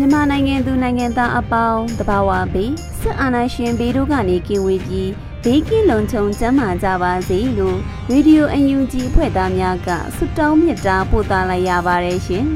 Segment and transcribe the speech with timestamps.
[0.00, 5.10] မြန်မာနိုင်ငံသူနိုင်ငံသားအပေါင်းတဘာဝပြီးစစ်အာဏာရှင်ဘေးတို့ကနေကင်းဝေးပြီး
[5.44, 7.78] ဘေးကင်းလုံခြုံကျန်းမာကြပါစေလို့
[8.10, 12.46] ရေဒီယိုအန်ယူဂျီဖွဲ့သားများကဆုတောင်းမေတ္တာပို့သလိုက်ရပါတယ်ရှင်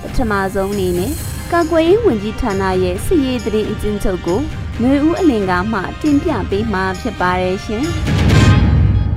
[0.00, 1.12] ပထမဆုံးအနေနဲ့
[1.52, 4.40] ကာကွယ်ရေးဝန်ကြီးဌာနရဲ့စစ်ရေးတရင်အကျဉ်းချုပ်ကို
[4.78, 7.84] ຫນွေဦးအလင်ကမှတင်ပြပေးမှာဖြစ်ပါတယ်ရှင်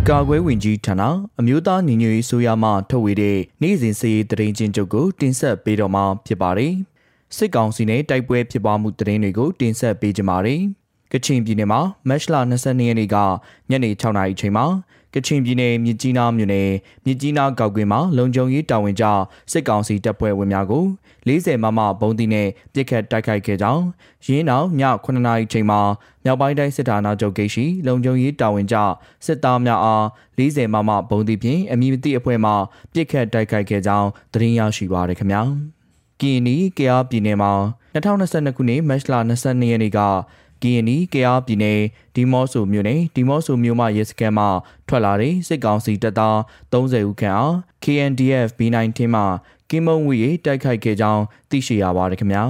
[0.10, 1.04] ကာကွယ်ဝင်ကြီးဌာန
[1.40, 6.74] အမျိုးသားညီညွတ်ရေးဆိုရမှထုတ်ဝေတဲ့နေ့စဉ်စည်ရေးတရင်ချင်းချုပ်ကိုတင်ဆက်ပေးတော့မှာဖြစ်ပါတယ်။
[7.38, 10.62] စစ်ကောင်စီနဲ့တိုက်ပွဲဖြစ်ပွားမှုတရင်တွေကိုတင်ဆက်ပေးကြပါမယ်။
[11.12, 13.16] ကချင်ပြည်နယ်မှာမတ်လ22ရက်နေ့က
[13.70, 14.66] ညနေ6နာရီအချိန်မှာ
[15.14, 16.70] ကချင်ပြည်နယ်မြစ်ကြီးနားမြို့နယ်
[17.06, 19.06] မြစ်ကြီးနားကောက်ကွင်းမှာလုံခြုံရေးတာဝန်ကျ
[19.52, 20.84] စစ်ကောင်စီတပ်ဖွဲ့ဝင်များကို
[21.28, 23.84] 40မမဘုံတီနဲ့ပြစ်ခတ်တိုက်ခိုက်ခဲ့ကြောင်း
[24.26, 25.80] ရင်းနောက်ည9နာရီချိန်မှာ
[26.24, 28.76] မြောက်ပိုင်းတိုင်းစစ်ဌာနချုပ်ဂိတ်ရှိလုံခြုံရေးတာဝန်ကျ
[29.26, 30.04] စစ်သားများအား
[30.38, 32.52] 40မမဘုံတီဖြင့်အမည်မသိအဖွဲ့မှ
[32.94, 35.44] ပြစ်ခတ်တိုက်ခိုက်ခဲ့ကြောင်းသတင်းရရှိပါရခင်ဗျာ။
[36.22, 37.52] ကီနီကယားပြည်နယ်မှာ
[37.96, 40.00] 2022ခုနှစ်မတ်လ22ရက်နေ့က
[40.62, 41.80] ကီယနီကယားပြည်နယ်
[42.16, 44.46] ဒီမော့ဆိုမြို့နယ်ဒီမော့ဆိုမြို့မှရဲစခန်းမှ
[44.88, 46.38] ထွက်လာတဲ့စစ်ကောင်စီတပ်သား
[46.72, 49.22] 30ဦးခန့်အား KNDF B19 မှ
[49.70, 52.44] ကင်းမုံဝီတိုက်ခိုက်ခဲ့ကြောင်းသိရှိရပါတယ်ခင်ဗျာ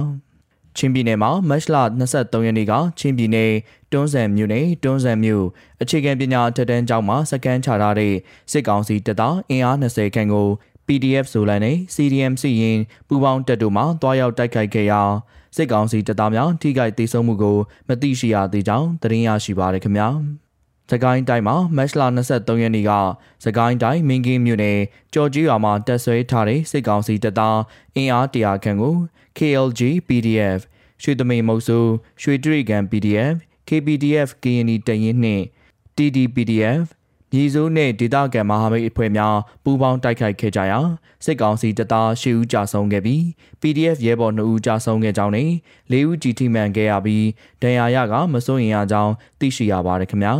[0.76, 1.76] ချင်းပြည်နယ်မှာမတ်လ
[2.10, 3.52] 23ရက်နေ့ကချင်းပြည်နယ်
[3.92, 5.44] တွန်းဆန်မြို့နယ်တွန်းဆန်မြို့
[5.82, 8.14] အခြေခံပညာထက်တန်းကျောင်းမှာစကန်ချထားတဲ့
[8.52, 10.48] စစ်ကောင်စီတပ်သားအင်အား20ခန့်ကို
[10.86, 15.02] PDF ဇိုလန်နဲ့ CDM စီရင်ပူပေါင်းတပ်တို့မှတွားရောက်တိုက်ခိုက်ခဲ့ရာ
[15.56, 17.56] စစ်ကောင်စီတပ်သားများထိခိုက်ဒေဆုံးမှုကို
[17.88, 20.08] မသိရှိရသေးကြောင်းသတင်းရရှိပါရခင်ဗျာ။
[20.90, 22.02] စကိုင်းတိုင်းမှာမတ်လ
[22.32, 22.90] 23ရက်နေ့က
[23.44, 24.80] စကိုင်းတိုင်းမင်းကင်းမြို့နယ်
[25.14, 27.58] ကြော်ကြီးရွာမှာတပ်ဆွဲထားတဲ့စစ်ကောင်စီတပ်သား
[27.96, 28.94] အင်အားတရာခန့်ကို
[29.38, 30.60] KLG PDF
[31.02, 31.92] ရွှေသမိန်မုတ်ဆိုး
[32.22, 33.34] ရွှေတရိကန် PDF
[33.68, 35.44] KPDF KNI တရင်နှင့်
[35.96, 36.84] TDPDF
[37.30, 40.78] ပြည်စိုးနဲ့ဒေသခံမဟာမိတ်အဖွဲ့များပူးပေါင်းတိုက်ခိုက်ခဲ့ကြရာ
[41.24, 43.22] စစ်ကောင်စီတပ်သား၈ဦးကြာဆုံးခဲ့ပြီး
[43.60, 45.50] PDF ရဲဘော်2ဦးကြာဆုံးခဲ့ကြောင်းနဲ့
[45.92, 47.26] ၄ဦးကြီးထိမှန်ခဲ့ရပြီး
[47.62, 50.34] ဒဏ်ရာရကမစိုးရင်ရကြောင်းသိရှိရပါတယ်ခင်ဗျာ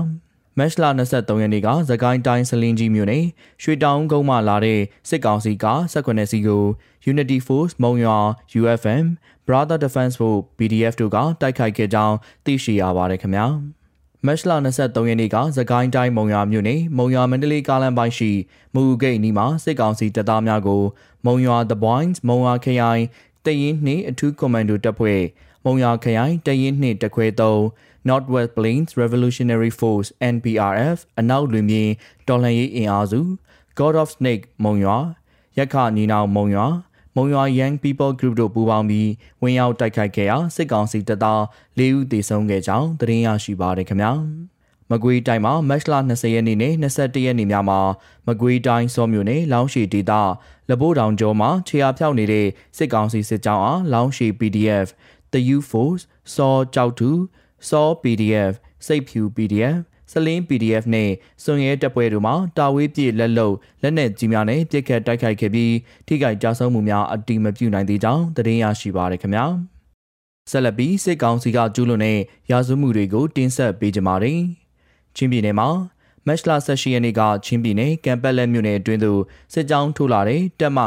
[0.59, 3.25] မက်လ23ရက်နေ့ကသကိုင်းတိုင်းစလင်းကြီးမြို့နယ်
[3.63, 6.65] ရွှေတောင်ကုန်းမှလာတဲ့စစ်ကောင်စီက18စီကို
[7.11, 8.19] Unity Force မုံရွာ
[8.61, 9.07] UFM
[9.47, 13.47] Brother Defense Force PDF တို့ကတိုက်ခိုက်ခဲ့ကြောင်းသိရှိရပါတယ်ခင်ဗျာ
[14.27, 18.31] မတ်လ23ရက်နေ့ကသကိုင်းတိုင်းမုံရွာမြို့နယ်မုံရွာမန္တလေးကားလမ်းပိုင်းရှိ
[18.75, 20.83] မူဂိတ်နီးမှာစစ်ကောင်စီတပ်သားများကို
[21.27, 23.03] မုံရွာ The Boys မုံရွာခရိုင်
[23.45, 25.23] တရင်နှင့်အထူးကွန်မန်ဒိုတပ်ဖွဲ့
[25.65, 27.27] မုံရွာခရိုင်တရင်နှင့်တခွဲ
[27.69, 31.89] 3 Northwest Plains Revolutionary Force NPRF အနောက်လွင်ပြင်
[32.29, 33.21] တော်လှန်ရေးအင်အားစု
[33.79, 34.97] God of Snake မုံရွာ
[35.59, 36.67] ရက်ခညီနောင်မုံရွာ
[37.17, 39.11] မုံရွာ Young People Group တို့ပူးပေါင်းပြီး
[39.43, 41.41] ဝင်ရောက်တိုက်ခိုက်ခဲ့ရာစစ်ကောင်စီတပ်သား
[41.79, 44.13] ၄ဦးသေဆုံးခဲ့ကြောင်းသတင်းရရှိပါရခင်ဗျာ
[44.91, 47.81] မကွေးတိုင်းမှာမတ်လ20ရက်နေ့နဲ့21ရက်နေ့များမှာ
[48.27, 50.13] မကွေးတိုင်းစောမြို့နယ်လောင်းရှိဒေသ
[50.71, 52.47] လဘိုးတောင်ကျော်မှာခြေအားဖြောက်နေတဲ့
[52.77, 54.87] စစ်ကောင်စီစစ်ကြောင်းအားလောင်းရှိ PDF
[55.33, 56.03] The U Force
[56.35, 57.11] စောကြောက်တူ
[57.69, 58.53] စော PDF
[58.87, 59.77] စိတ်ဖြူ PDF
[60.13, 61.11] စလင်း PDF နဲ့
[61.43, 63.51] စွန်ရဲတပ်ပွဲတို့မှတာဝေးပြည့်လက်လုံ
[63.83, 65.75] လက်နက်ကြီးများနဲ့ပြစ်ခတ်တိုက်ခိုက်ခဲ့ပြီး
[66.07, 69.47] ထိခိုက်ကြဆုံးမှုများအတိမပြုနိုင်သေးကြောင်းသတင်းရရှိပါရခင်ဗျာ
[70.51, 72.19] ဆက်လက်ပြီးစစ်ကောင်စီကကျူးလွန်တဲ့
[72.51, 74.41] ရာဇဝမှုတွေကိုတင်ဆက်ပေးကြပါမယ်
[75.17, 75.69] ချင်းပြည်နယ်မှာ
[76.27, 79.21] မတ်လ18ရက်နေ့ကချင်းပြည်နယ်ကံပက်လက်မြို့နယ်အတွင်းသို့
[79.53, 80.79] စစ်ကြောင်းထိုးလာတဲ့တပ်မ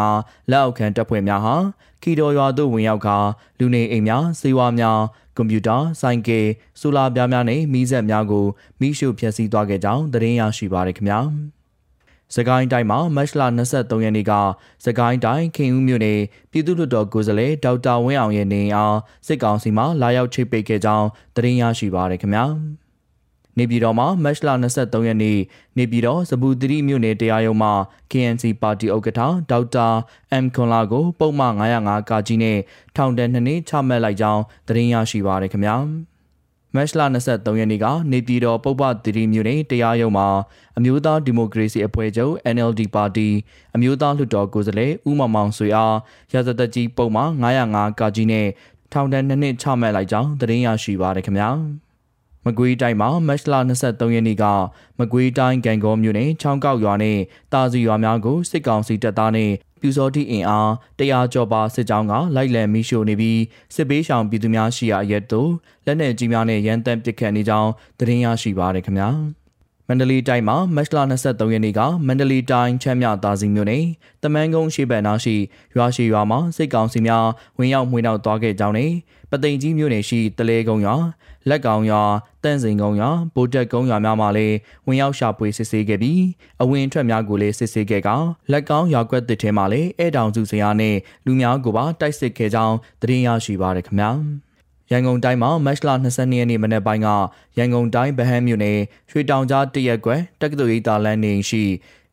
[0.00, 1.56] 55လက်အောက်ခံတပ်ဖွဲ့များဟာ
[2.02, 3.16] ကီတော်ရွာသို့ဝင်ရောက်ကာ
[3.58, 5.00] လူနေအိမ်များစေဝါများ
[5.36, 6.46] ကွန်ပျူတာဆိုင်ကယ်
[6.80, 8.46] ဆိုလာပြားများနဲ့မီးစက်များကို
[8.80, 11.20] မိရှုဖျက်ဆီးသွားခဲ့ကြောင်းသတင်းရရှိပါရခင်ဗျာ
[12.34, 13.42] စကိုင်းတိုင်းမှာမတ်လ
[13.72, 14.32] 23ရက်နေ့က
[14.84, 16.20] စကိုင်းတိုင်းခင်ဦးမြို့နယ်
[16.50, 18.96] ပြည်သူ့လွှတ်တော်ကိုယ်စားလှယ်ဒေါက်တာဝင်းအောင်ရဲ့နေအား
[19.26, 22.44] စစ်ကောင်စီမှလာရောက်ချိတ်ပိတ်ခဲ့ကြောင်းသတင်းရရှိပါရခင်ဗျာ
[23.58, 25.38] နေပြည်တော်မှာမတ်လ23ရက်နေ့
[25.78, 27.72] နေပြည်တော်စပူသတိမြို့နယ်တရားရုံးမှာ
[28.10, 29.20] KNC ပါတီဥက္ကဋ္ဌ
[29.50, 29.88] ဒေါက်တာ
[30.32, 32.58] အမ်ခွန်လာကိုပုံမှန်905ကကြီးနဲ့
[32.96, 35.76] ထောင်ဒဏ်2နှစ်ချမှတ်လိုက်ကြောင်းသတင်းရရှိပါရခင်ဗျာ
[36.74, 40.28] မတ်လ23ရက်နေ့ကနေပြည်တော်ပုပ္ပသတိမြို့နယ်တရားရုံးမှာ
[40.78, 43.28] အမျိုးသားဒီမိုကရေစီအဖွဲ့ချုပ် NLD ပါတီ
[43.74, 45.96] အမျိုးသားလွှတ်တော်ကိုယ်စားလှယ်ဦးမောင်မောင်ဆွေအား
[46.32, 48.46] ရာဇသက်ကြီးပုံမှန်905ကကြီးနဲ့
[48.92, 51.50] ထောင်ဒဏ်2နှစ်ချမှတ်လိုက်ကြောင်းသတင်းရရှိပါရခင်ဗျာ
[52.46, 54.44] မကွေးတိုင်းမှာမတ်လ23ရက်နေ့က
[54.98, 57.18] မကွေးတိုင်းကံကောမြို့နယ်ချောင်းကောက်ရွာနဲ့
[57.52, 59.50] တာစီရွာများကိုစစ်ကောင်စီတပ်သားနဲ့
[59.80, 63.40] ပြူစောတိအင်အားတရားကျော်ပါစစ်ကြောင်းကလိုက်လံမိရှို့နေပြီး
[63.74, 65.50] စစ်ပေးရှောင်ပြည်သူများရှိရာအရက်တို့
[65.86, 69.10] လက်နက်ကြီးများနဲ့ရန်တမ်းပစ်ခတ်နေကြောင်းသတင်းရရှိပါရခင်ဗျာ။
[69.88, 73.84] မန္တလေးတိုင်းမှာမတ်လ23ရက်နေ့ကမန္တလေးတိုင်းချမ်းမြသာစီမြို့နယ်
[74.22, 75.36] တမန်ကုန်းရှိဘက်နာရှိ
[75.76, 77.26] ရွာရှိရွာမှာစစ်ကောင်စီများ
[77.58, 78.90] ဝင်ရောက်မှွေနှောက်သွားခဲ့ကြောင်းနဲ့
[79.30, 80.96] ပသိမ်ကြီးမြို့နယ်ရှိတလဲကုန်းရွာ
[81.48, 82.02] လက်ကောင်ရွာ
[82.44, 86.22] တန့်စင်ကုန်းရွာဗိုလ်တက်ကုန်းရွာများမှာလည်းဝင်ရောက်ရှာဖွေစစ်ဆေးခဲ့ပြီး
[86.62, 88.08] အဝင်ထွက်များကိုလည်းစစ်ဆေးခဲ့က
[88.52, 94.10] လက်ကောင်ရွာကွက်တစ်ထဲမှာလည်းအဲတောင်စုစရာနဲ့လူများကိုပါတိုက်စစ်ခဲ့ကြောင်းသတင်းရရှိပါရခင်ဗျာ။
[94.94, 97.08] ရန်ကုန်တိုင်းမှာမတ်လ22ရက်နေ့မနက်ပိုင်းက
[97.58, 98.78] ရန်ကုန်တိုင်းဗဟန်းမြို့နယ်
[99.10, 101.64] ရွှေတောင်ကြားတရက်ကွယ်တက္ကသိုလ်ရေးတာလန်နေရှိ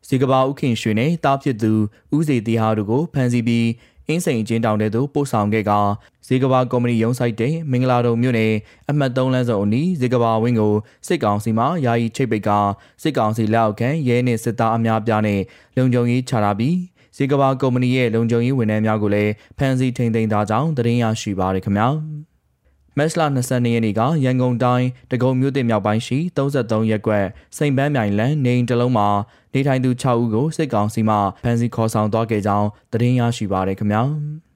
[0.08, 1.72] စီကဘာဥခင်ရွှေနဲ့တားဖြစ်သူ
[2.16, 3.68] ဦးစီတီဟာတို့ကိုဖမ်းဆီးပြီး
[4.06, 5.72] အင်းစိန်ချင်းတောင်တဲ့သို့ပို့ဆောင်ခဲ့က
[6.26, 8.52] ဇေကဘာကော်မတီရုံးဆိုင်တဲ့မင်္ဂလာတုံမြို့နယ်
[8.90, 10.74] အမှတ်3လမ်းစုံအနီးဇေကဘာဝင်းကို
[11.06, 12.50] စစ်ကောင်စီမှယာယီချိတ်ပိတ်က
[13.02, 15.40] စစ်ကောင်စီလက်အောက်ခံရဲနှင့်စစ်သားအများပြားနဲ့
[15.76, 16.76] လုံခြုံရေးချထားပြီး
[17.16, 21.88] ဇေကဘာကော်မတီရဲ့လုံခြုံရေးဝန်ထမ်းများကိုလည်းဖမ်းဆီးထိန်သိမ်းထားကြောင်းသတင်းရရှိပါရခင်ဗျာ။
[22.98, 29.08] မတ်လ22ရက်နေ့ကရန်ကုန်တိုင်းတကုံမြို့တင်မြောက်ပိုင်းရှိ33ရပ်ကွက်စိန်ပန်းမြိုင်လန်နေအိမ်တစ်လုံးမှာ
[29.54, 34.02] နေထိုင်သူ6ဦးကိုစစ်ကောင်စီမှဖမ်းဆီးခေါ်ဆောင်သွားခဲ့ကြောင်းသတင်းရရှိပါရခင်ဗျာ။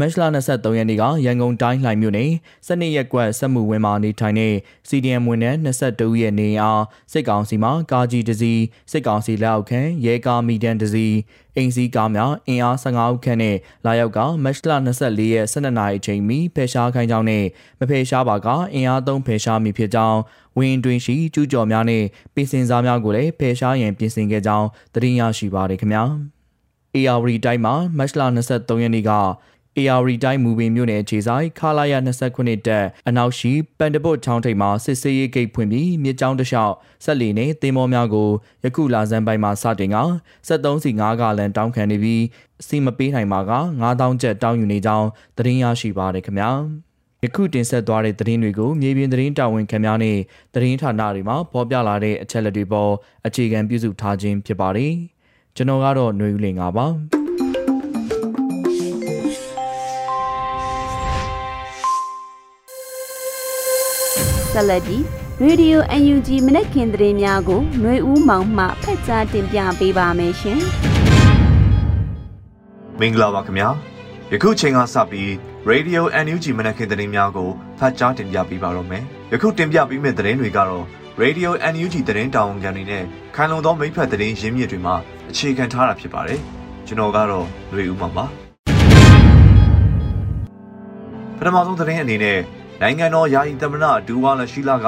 [0.00, 2.30] မတ်လ23ရက်နေ့ကရန်ကုန်တိုင်းလှိုင်မြို့နယ်
[2.66, 4.54] စနစ်ရက်ကွက်စက်မှုဝင်းမှာနေထိုင်တဲ့
[4.88, 6.82] CDM ဝန်ထမ်း22ရဲ့နေအား
[7.12, 8.62] စစ်ကောင်စီမှကားကြီးတစ်စီး
[8.92, 11.16] စစ်ကောင်စီလက်အောက်ခံရဲကားမီတန်တစ်စီး
[11.56, 14.72] အင်စီကားများအင်အား15ဦးခန့်နဲ့လာရောက်ကမတ်လ
[15.02, 17.44] 24ရက်12နာရီအချိန်မီဖယ်ရှားခိုင်းကြောင်းနဲ့
[17.78, 20.20] မဖယ်ရှားပါကအင်အားသုံးဖယ်ရှားမိဖြစ်ကြောင်း
[20.58, 22.04] ဝင်းတွင်ရှိကျူးကျော်များနဲ့
[22.34, 26.04] ပြင်ဆင်စားများကိုလည်းဖယ်ရှားရန်ပြင်ဆင်ခဲ့ကြောင်းသတင်းရရှိပါရခင်ဗျာ။
[26.96, 28.22] AR တိုင်းမှာမတ်လ
[28.52, 29.10] 23ရက်နေ့က
[29.78, 31.94] AR တိုင်းမူပင်မြို့နယ်ခြေဆိုင်ခလာရ
[32.26, 36.74] 29တက်အနောက်ရှိပန်တပုတ်ချောင်းထိပ်မှာစစ်ဆေးရေးဂိတ်ဖွင့်ပြီးမြစ်ကြောင်းတစ်လျှောက်
[37.04, 38.28] ဆက်လီနဲ့သင်းမောများကို
[38.64, 39.98] ယခုလာဇန်ပိုင်းမှာစတင်က
[40.48, 42.22] 73စီ9ကလန်တောင်းခံနေပြီး
[42.66, 43.52] စီမပေးနိုင်ပါက
[43.82, 45.06] 9000ကျပ်တောင်းယူနေကြောင်း
[45.36, 46.50] သတင်းရရှိပါတယ်ခင်ဗျာ
[47.24, 50.18] ယခုတင်ဆက်သွားတဲ့သတင်းတွေကိုမြေပြင်သတင်းတာဝန်ခံများနဲ့
[50.54, 52.92] သတင်းဌာနတွေမှာဖော်ပြလာတဲ့အချက်အလက်တွေပေါ်
[53.26, 54.92] အခြေခံပြုစုထားခြင်းဖြစ်ပါတယ်
[55.56, 56.86] ကျွန်တော်ကတော့ຫນွေဦးလင်ပါ
[64.55, 65.03] ဆက်လက်ပြီး
[65.43, 65.81] ရေဒီယို
[66.13, 70.59] UNG မနက်ခင်းသတင်းများကိုຫນွေဦးမောင်မှဖတ်ကြားတင်ပြပေးပါမယ်ရှင်။
[72.99, 73.69] မင်္ဂလာပါခင်ဗျာ။
[74.33, 75.29] ယခုချိန်ကစပြီး
[75.69, 77.49] Radio UNG မနက်ခင်းသတင်းများကို
[77.79, 79.03] ဖတ်ကြားတင်ပြပေးပါတော့မယ်။
[79.33, 80.85] ယခုတင်ပြပေးမယ့်သတင်းတွေကတော့
[81.21, 83.03] Radio UNG သတင်းတာဝန်ခံတွေနဲ့
[83.35, 84.95] ခိုင်လုံသောမိဖက်သတင်းရင်းမြစ်တွေမှာ
[85.29, 86.39] အခြေခံထားတာဖြစ်ပါတယ်။
[86.87, 88.25] ကျွန်တော်ကတော့ຫນွေဦးမောင်ပါ။
[91.37, 92.39] ပထမဆုံးသတင်းအနေနဲ့
[92.82, 94.86] နိုင်ငံတော်ယာယီသမ္မတဒူဝါလရှိလာက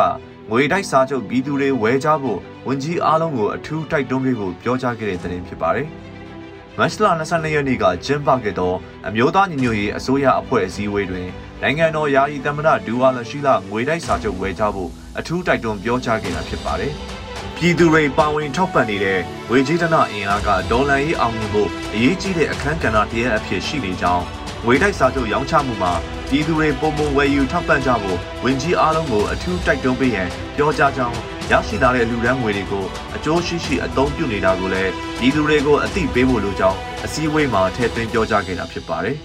[0.50, 5.88] ငွေတိုက်စာချုပ်ပြည်သူတွေဝယ်ကြဖို့ဝန်ကြီးအားလုံးကိုအထူးတိုက်တွန်းပေးဖို့ပြောကြားခဲ့တဲ့သတင်းဖြစ်ပါတယ်။
[6.78, 8.74] မတ်လ22ရက်နေ့ကကျင်းပခဲ့သော
[9.08, 11.28] အမျိုးသားညီညွတ်ရေးအစိုးရအဖွဲ့အစည်းအဝေးတွင်
[11.62, 16.92] နိုင်ငံတော်ယာယီသမ္မတဒူဝါလရှိလာငွေတိုက်စာချုပ်ဝယ်ကြဖို့အထူးတိုက်တွန်းပြောကြားခဲ့တာဖြစ်ပါတယ်။
[17.56, 19.18] ပြည်သူတွေပါဝင်ထောက်ပံ့နေတဲ့
[19.50, 24.24] ဝေကြီးတနာအင်အားကဒေါ်လာရေးအောင်မြင်ဖို့အရေးကြီးတဲ့အခန်းကဏ္ဍတစ်ရပ်အဖြစ်ရှိနေကြောင်း
[24.64, 25.92] ငွေတိုက်စာချုပ်ရောင်းချမှုမှာ
[26.30, 31.16] ပြည်သူတွေပုံပုံဝယ်ယူထောက်ပံ့ကြဖို့ဝင်ကြီးအားလုံးကိုအထူးတိုက်တွန်းပေးရန်ပြောကြားကြောင်း
[31.50, 32.84] ရရှိလာတဲ့လူဒန်းငွေတွေကို
[33.16, 39.16] အကျိုးရှိရှိအသုံးပြုနေတာကိုလည်းပြည်သူတွေကိုအသိပေးဖို့လိုကြောင်းအစည်းအဝေးမှာထည့်သွင်းပြောကြားခဲ့တာဖြစ်ပါတယ်။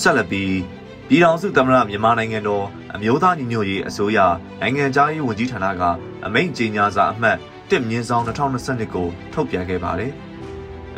[0.00, 0.54] ဆက်လက်ပြီး
[1.08, 2.64] ပြည်ထောင်စုသမ္မတမြန်မာနိုင်ငံတော်
[2.94, 4.18] အမျိုးသားညီညွတ်ရေးအစိုးရ
[4.60, 5.82] နိုင်ငံသားရေးဝန်ကြီးဌာနက
[6.26, 7.36] အမိန့်ကြေညာစာအမှတ်
[7.70, 10.31] 1မြင်းဆောင်2022ကိုထုတ်ပြန်ခဲ့ပါတယ်။အ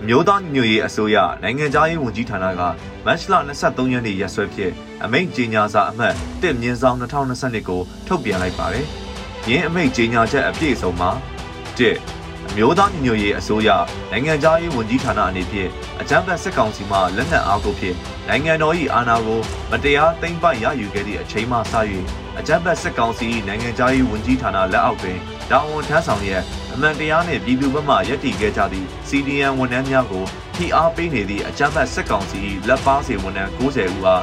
[0.08, 2.62] မျိုးသားညီညွတ်ရေးအစိုးရနိုင်ငံသားရေးဝန်ကြီးဌာနက
[3.06, 4.72] မတ်လ23ရက်နေ့ရက်စွဲဖြင့်
[5.04, 8.86] အမိန့်ကြေညာစာအမှတ်1မြင်းဆောင်2022ကိုထုတ်ပြန်လိုက်ပါတယ်။
[9.48, 11.10] ယင်းအမိန့်ကြေညာချက်အပြည့်အစုံမှာ
[11.78, 11.80] 1
[12.23, 12.23] အ
[12.56, 13.68] မျိုးသားညီညွတ်ရေးအစိုးရ
[14.10, 15.70] နိုင်ငံသားရေးဝန်ကြီးဌာနအနေဖြင့်
[16.00, 17.96] အကြမ်းဖက်စစ်ကောင်စီမှလက်နက်အားကိုဖြင့်
[18.28, 21.60] နိုင်ငံတော်၏အာဏာကိုမတရားသိမ်းပိုက်ရယူခဲ့သည့်အချိန်မှစ၍
[22.38, 25.18] အကြမ်းဖက်စစ်ကောင်စီနိုင်ငံသားရေးဝန်ကြီးဌာနလက်အောက်တွင်
[25.50, 26.30] တာဝန်ထမ်းဆောင်ရ
[26.72, 30.24] အမှန်တရားနှင့်ပြည်သူ့ဘက်မှယက်တည်ခဲ့ကြသည့် CDN ဝန်ထမ်းများကို
[30.56, 34.22] ထိအားပေးနေသည့်အကြမ်းဖက်စစ်ကောင်စီလက်ပါစီဝန်ထမ်း90ဦးအား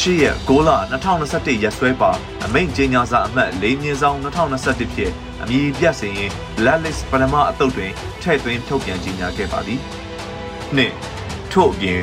[0.00, 0.70] 8ရက်6လ
[1.12, 2.10] 2021ရက်စွဲပါ
[2.44, 9.80] အမိန့်ကြေညာစာအမှတ်၄မြင်းဆောင်2021ဖြင့်အမည်ပြတ်စင်ရင် blacklist ပထမအတုပ်တွင်ထည့်သွင်းထုတ်ပြန်ကြေညာခဲ့ပါသည်။
[10.76, 10.92] နှစ်
[11.52, 12.02] ထို့အပြင်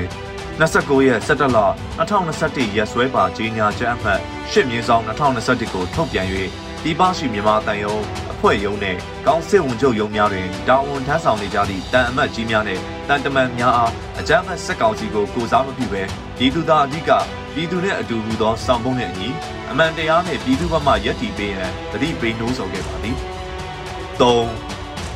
[0.59, 1.59] 29ရက်17လ
[1.99, 4.19] 2021ရက်စွဲပါကြေညာချက်အမှတ်
[4.51, 6.27] 8မြင်းဆောင်2021ကိုထုတ်ပြန်၍
[6.83, 7.95] ဒီပါရှိမြန်မာတန်ယုံ
[8.31, 16.03] အဖွဲ့ရုံးနဲ့ကောင်းစစ်ဝန်ချုပ်ရုံးများတွင်တာဝန်ထမ်းဆောင်နေကြသည့်တန်အမတ်ကြီးများနှင့်တန်တမန်များအားအကြမ်းဖက်စစ်ကောင်စီကိုကိုစားမပြုဘဲ
[16.37, 17.11] ပြည်သူသားအဓိက
[17.53, 19.29] ပြည်သူနှင့်အတူတူသောစောင့်ပုံးနှင့်အညီ
[19.71, 23.17] အမှန်တရားနှင့်ပြည်သူ့ဘက်မှယက်တီပေးရန်တတိပေးနှိုးဆော်ခဲ့ပါသည်
[24.19, 24.19] ၃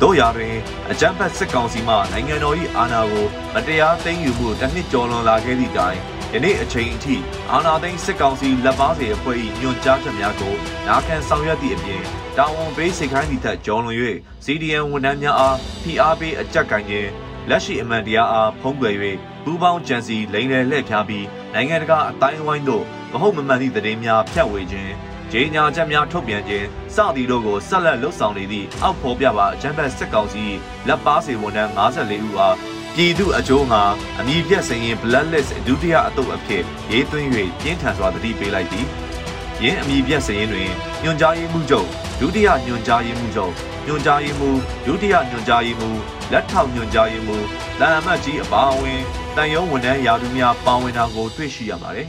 [0.02, 0.54] တို့ရာတွင်
[0.90, 5.98] အကြမ်းဖက်စစ်ကောင်စီမှနိုင်ငံတော်၏အာဏာကိုမတရားသိမ်းယူမှုတစ်နှစ်ကျော်လွန်လာခဲ့သည့်တိုင်
[6.32, 7.16] ယနေ့အချိန်အထိ
[7.52, 10.54] အာဏာသိမ်းစစ်ကောင်စီလက်ပါစီအဖွဲ့၏ညွှန်ကြားချက်များကို
[10.88, 12.02] နာခံဆောင်ရွက်သည့်အပြင်
[12.36, 13.96] တာဝန်ပေးစိတ်ခိုင်းသည့်ထက်ကျော်လွန်၍
[14.44, 17.10] CDN ဝန်ထမ်းများအားဖိအားပေးအကြက်ကိုင်ခြင်း
[17.48, 18.96] လက်ရှိအမှန်တရားအားဖုံးကွယ်၍
[19.48, 24.92] ပူးပေါင်းကြံစီလိမ်လည်လှည့်ဖျားပြီးနိုင်ငံတကာအတိုင်းအဝိုင်းတို့မဟုတ်မမှန်သည့်သတင်းများဖြန့်ဝေခြင်း
[25.32, 30.44] ကြေညာချက်များထုတ်ပြန်ခြင်းစသည်တို့ကိုဆက်လက်လှုပ်ဆောင်နေသည့်အောက်ဖော်ပြပါအကြမ်းဖက်စစ်ကောင်စီ
[30.88, 32.56] လက်ပါစီဝန်ထမ်း54ဦးအား
[32.94, 33.82] ပြည်သူအကျိုးမှာ
[34.18, 37.28] အမည်ပြတ်စင်ရင် blacklist ဒုတိယအတုပ်အဖြစ်ရေးသွင်း၍
[37.62, 38.86] ပြင်းထန်စွာတတိပေးလိုက်သည်။
[39.62, 40.70] ယင်းအမည်ပြတ်စင်ရင်တွင်
[41.02, 41.88] ညွန်ကြားရေးမှုချုပ်
[42.20, 43.52] ဒုတိယညွန်ကြားရေးမှုချုပ်
[43.86, 44.50] ညွန်ကြားရေးမှု
[44.86, 45.90] ဒုတိယညွန်ကြားရေးမှု
[46.32, 47.36] လက်ထောက်ညွန်ကြားရေးမှု
[47.78, 49.02] တန်အမတ်ကြီးအပါအဝင်
[49.38, 52.08] တန်ရုံးဝန်ထမ်းရာထူးများပါဝင်တာကိုတွေ့ရှိရပါတယ်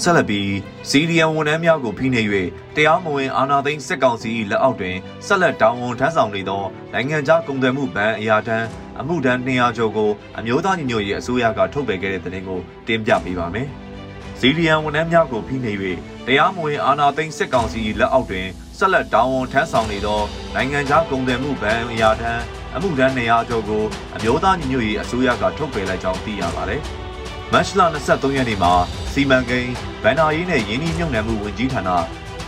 [0.00, 0.48] ဆက်လက်ပြီး
[0.90, 2.28] CDM ဝန်ထမ်းများကိုဖိနှိပ်၍
[2.76, 6.62] တရားမဝင်အာဏာသိမ်းစစ်ကောင်စီ၏လက်အောက်တွင်ဆက်လက်တောင်းဝန်ထမ်းဆောင်နေသော
[6.92, 8.66] နိုင်ငံခြားကုန်သွယ်မှုဘဏ်အရာထမ်း
[9.00, 13.68] အမှုထမ်း200ကျော်ကိုအမျိုးသားညီညွတ်ရေးအစိုးရကထုတ်ပယ်ခဲ့တဲ့သတင်းကိုတင်ပြပေးပါမယ်။
[14.40, 15.78] CDM ဝန်ထမ်းများကိုဖိနှိပ်၍
[16.26, 18.46] တရားမဝင်အာဏာသိမ်းစစ်ကောင်စီ၏လက်အောက်တွင်
[18.78, 20.20] ဆက်လက်တောင်းဝန်ထမ်းဆောင်နေသော
[20.54, 23.84] နိုင်ငံခြားကုန်သွယ်မှုဘဏ်အရာထမ်း အမှုထမ်း200ကျော်ကို
[24.16, 26.80] အမျိုးသားညီညွတ်ရေးအစိုးရကထုတ်ပယ်လိုက်ကြောင်းသိရပါတယ်။
[27.52, 28.72] မတ်လ23ရက်နေ့မှာ
[29.12, 29.72] စီမံကိန်း
[30.02, 31.90] ဗန်နာရေးနဲ့ရင်းနှီးမြှုပ်နှံမှုဝန်ကြီးဌာန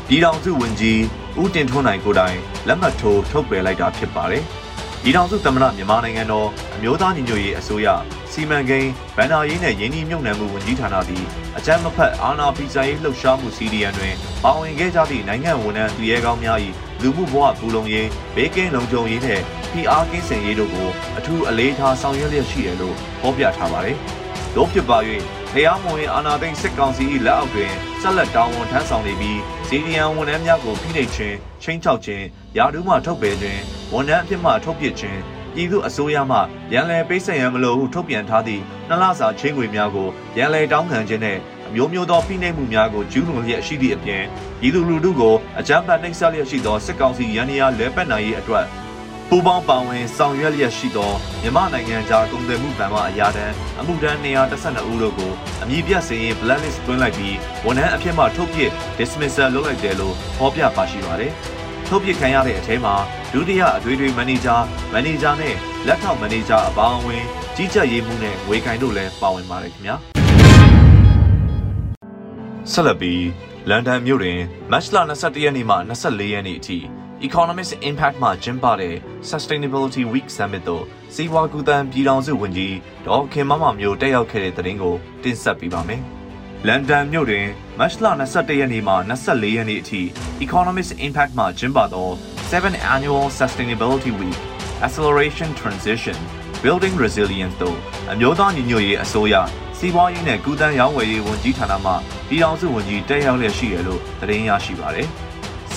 [0.08, 1.00] ပြည်ထောင်စုဝန်ကြီး
[1.40, 2.38] ဦးတင်ထွန်းနိုင်ကိုတိုင်
[2.68, 4.44] လက်မှတ်ထိုးထုတ်ပယ်လိုက်တာဖြစ်ပါတယ်။
[5.02, 7.88] ပြည်ထောင်စုသမ္မတမြန်မာနိုင်ငံတော်အမျိုးသားညီညွတ်ရေးအစိုးရ
[8.32, 11.24] စီမံကိန်းဗန်နာရေးနဲ့ရင်းနှီးမြှုပ်နှံမှုဝန်ကြီးဌာနသည်
[11.58, 16.58] အကြမ်းမဖက်အာဏာဖီဆိုင်ရေးလှုပ်ရှားမှု CDN တွင်ပါဝင်ခဲ့ကြသည့်နိုင်ငံဝန်ထမ်းသူရဲကောင်းများ၏
[17.02, 19.40] လူမှုဘဝပူလုံရေးဘေးကင်းလုံခြုံရေးနဲ့
[19.72, 20.88] PR ကင်းစင်ရေးတို့ကို
[21.18, 23.96] အထူးအလေးထားဆောင်ရွက်လျက်ရှိတယ်လို့ဖော်ပြထားပါတယ်။
[24.54, 24.98] တို့ဖြစ်ပါ၍
[25.54, 32.24] တရားမဝင်အာဏာသိမ်းစစ်ကောင်စီ၏လက်အောက်တွင်ဆက်လက်တောင်းဝန်ထမ်းဆောင်နေပြီးစီဒီယန်ဝန်ထမ်းများကိုဖိနှိပ်ခြင်းချင်းချောက်ခြင်း
[32.56, 33.60] ယာဒူးမှထုတ်ပယ်ခြင်း
[33.92, 35.20] ဝန်ထမ်းအဖြစ်မှထုတ်ပစ်ခြင်း
[35.54, 36.38] ပြည်သူအစိုးရမှ
[36.72, 41.38] ရန်လည်ပေးဆက်ရန်မလိုဟုထုတ်ပြန်ထားသည့်နှစ်လစာချင်းငွေများကိုရန်လည်တောင်းခံခြင်းနဲ့
[41.68, 44.24] အမျိုးမျိုးသောဖိနှိပ်မှုများကိုကျူးလွန်လျက်ရှိသည့်အပြင်
[44.60, 48.66] ပြည်သူလူထုကိုအကြမ်းဖက်နှိပ်စက်လျက်ရှိသောစစ်ကောင်စီရန်ရာလဲပတ်နိုင်ရေးအတွက်
[49.28, 51.12] ပူပေါင်းပါဝင်ဆောင်ရွက်လျက်ရှိသော
[51.42, 57.36] မြန်မာနိုင်ငံသားကုန်သွယ်မှုဗန်မှအရာတန်းအမှုတန်း212ဦးတို့ကိုအမည်ပြစင်ရင် blacklist တွင်းလိုက်ပြီး
[57.66, 61.32] ဝန်ထမ်းအဖြစ်မှထုတ်ပစ် dismissal လုပ်လိုက်တယ်လို့ဖော်ပြပါရှိပါတယ်။
[61.88, 62.94] ထုတ်ပစ်ခံရတဲ့အထဲမှာ
[63.32, 64.56] ဒုတိယအထွေထွေမန်နေဂျာ
[64.92, 65.54] မန်နေဂျာနဲ့
[65.86, 67.24] လက်ထောက်မန်နေဂျာအပါအဝင်
[67.56, 69.96] ကြီးကြပ်ရေးမှုနဲ့ငွေခိုင်တို့လည်းပါဝင်ပါတယ်ခင်ဗျာ။
[72.72, 73.24] ဆက်လက်ပြီး
[73.68, 74.38] လန်ဒန်မြို့တွင်
[74.72, 76.78] မတ်လ22ရက်နေ့မှ24ရက်နေ့အထိ
[77.28, 78.94] Economist Impact မှာကျင်းပတဲ့
[79.30, 82.76] Sustainability Week Summit သို့စီးပွားကူးသန်းပြည်ထောင်စုဝန်ကြီး
[83.06, 86.00] ဒေါက်ခင်မမမျိုးတက်ရောက်ခဲ့တဲ့သတင်းကိုတင်ဆက်ပေးပါမယ်။
[86.66, 87.46] လန်ဒန်မြို့တွင်
[87.78, 90.00] မတ်လ21ရက်နေ့မှ24ရက်နေ့အထိ
[90.46, 92.08] Economist Impact မှာကျင်းပသော
[92.50, 94.38] 7th Annual Sustainability Week
[94.86, 96.18] Acceleration Transition
[96.64, 97.78] Building Resilience တို့
[98.12, 99.34] အမျိုးသားညီညွတ်ရေးအစိုးရ
[99.78, 101.92] စီးပွားရေးနဲ့ကုသန်းရောင်းဝယ်ရေးဝန်ကြီးဌာနမှ
[102.28, 105.08] ပြည်ထောင်စုဝန်ကြီးတက်ရောက်လျက်ရှိတယ်လို့သတင်းရရှိပါတယ်။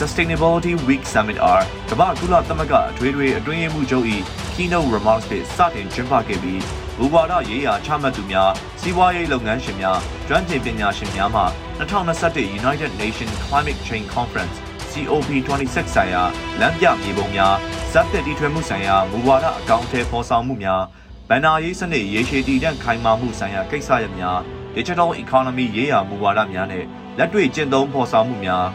[0.02, 4.06] Sustainability Week Summit အားကမ္ဘာကုလသမဂ္ဂအထွေထွေအတွင်းရေးမှူးချုပ်၏
[4.54, 6.62] keynote remarks ဖြင့်စတင်ကျင်းပခဲ့ပြီး
[6.98, 11.44] ဘူဝါဒရေးရာချမှတ်သူများစီးပွားရေးလုပ်ငန်းရှင်များကျွမ်းကျင်ပညာရှင်များမှ
[11.80, 14.56] 2021 United Nations Climate Change Conference
[14.92, 16.24] COP26 ဆိုင်ရာ
[16.60, 17.56] လမ်းပြမြေပုံများ
[17.92, 20.84] စက်သက်တီထွေမှုဆိုင်ရာမူဝါဒအကောင့်ထဲပေါ်ဆောင်မှုများ
[21.30, 24.40] ဗန်နာရေးစနစ်ရေရှည်တည်တံ့ခိုင်မာမှုဆိုင်ရာကိစ္စရပ်များ
[24.76, 26.86] Digital Economy ရေးရာမူဝါဒများနဲ့
[27.18, 28.66] လက်တွေ့ကျင့်သုံးဖော်ဆောင်မှုများ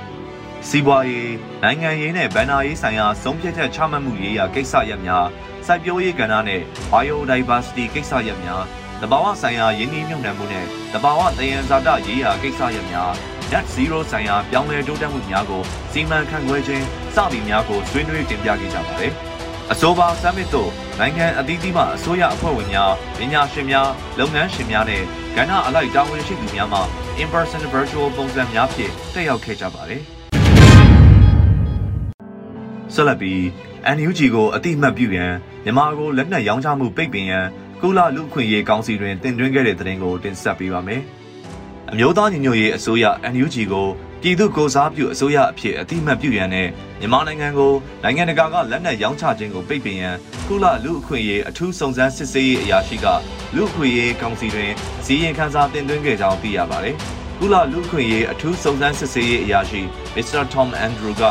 [0.69, 5.27] စီးပွားရေးနိုင်ငံရေးနဲ့ဗန်နာရေးဆိုင်ရာဆုံးဖြတ်ချက်ချမှတ်မှုရေးရာကိစ္စရပ်များ
[5.67, 6.63] စိုက်ပျိုးရေးကဏ္ဍနဲ့
[6.93, 8.63] biodiversity ကိစ္စရပ်များ
[9.03, 13.11] တဘာဝဆိုင်ရာယင်းနှီးမြှုပ်နှံမှုနဲ့တဘာဝသယံဇာတရေးရာကိစ္စရပ်များ
[13.53, 15.63] net zero ဆိုင်ရာပြောင်းလဲတိုးတက်မှုများကို
[15.93, 19.13] စီမံခန့်ခွဲခြင်းစသည်များကိုဆွေးနွေးတင်ပြခဲ့ကြပါတယ်။
[19.73, 23.89] အဆိုပါ summit သို့နိုင်ငံအသီးသီးမှအစိုးရအဖွဲ့ဝင်များပညာရှင်များ
[24.19, 25.03] လုပ်ငန်းရှင်များနဲ့
[25.37, 26.81] ကဏ္ဍအလိုက်တာဝန်ရှိသူများမှ
[27.23, 30.05] in-person virtual ပုံစံများဖြင့်တက်ရောက်ခဲ့ကြပါတယ်။
[32.95, 33.41] ဆက်လက်ပြီး
[33.97, 35.33] NUG ကိုအတိမတ်ပြုရန်
[35.65, 37.47] မြန်မာကိုလက်နက်ရောင်းချမှုပိတ်ပင်ရန်
[37.83, 41.03] ကုလလူခွင့်ရေးကောင်စီတွင်တင်သွင်းခဲ့တဲ့သတင်းကိုတင်ဆက်ပေးပါမယ်။
[41.91, 43.87] အမျိုးသားညီညွတ်ရေးအစိုးရ NUG ကို
[44.23, 46.69] ပြည်သူ့ကိုစားပြုအစိုးရအဖြစ်အတိအမှတ်ပြုရန်နဲ့
[47.01, 50.17] မြန်မာနိုင်ငံကိုနိုင်ငံတကာကလက်နက်ရောင်းချခြင်းကိုပိတ်ပင်ရန်
[50.49, 53.07] ကုလလူအခွင့်အရေးအထူးစုံစမ်းစစ်ဆေးရေးအရာရှိက
[53.55, 54.73] လူအခွင့်အရေးကောင်စီတွင်
[55.07, 56.97] စီရင်ခန်းစာတင်သွင်းခဲ့ကြောင်းသိရပါတယ်။
[57.39, 59.81] ကုလလူအခွင့်အရေးအထူးစုံစမ်းစစ်ဆေးရေးအရာရှိ
[60.15, 60.43] Mr.
[60.53, 61.25] Tom Andrew က